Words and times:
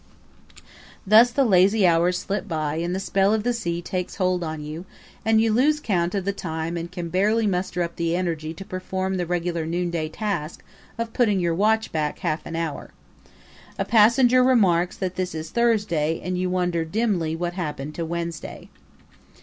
Thus 1.05 1.29
the 1.29 1.43
lazy 1.45 1.85
hours 1.85 2.17
slip 2.17 2.47
by 2.47 2.77
and 2.77 2.95
the 2.95 2.99
spell 2.99 3.35
of 3.35 3.43
the 3.43 3.53
sea 3.53 3.83
takes 3.83 4.15
hold 4.15 4.43
on 4.43 4.63
you 4.63 4.85
and 5.23 5.39
you 5.39 5.53
lose 5.53 5.79
count 5.79 6.15
of 6.15 6.25
the 6.25 6.33
time 6.33 6.75
and 6.75 6.91
can 6.91 7.09
barely 7.09 7.45
muster 7.45 7.83
up 7.83 7.97
the 7.97 8.15
energy 8.15 8.51
to 8.55 8.65
perform 8.65 9.17
the 9.17 9.27
regular 9.27 9.63
noonday 9.67 10.09
task 10.09 10.63
of 10.97 11.13
putting 11.13 11.39
your 11.39 11.53
watch 11.53 11.91
back 11.91 12.17
half 12.17 12.43
an 12.47 12.55
hour. 12.55 12.89
A 13.77 13.85
passenger 13.85 14.43
remarks 14.43 14.97
that 14.97 15.17
this 15.17 15.35
is 15.35 15.51
Thursday 15.51 16.19
and 16.23 16.35
you 16.35 16.49
wonder 16.49 16.83
dimly 16.83 17.35
what 17.35 17.53
happened 17.53 17.93
to 17.93 18.03
Wednesday. 18.03 18.69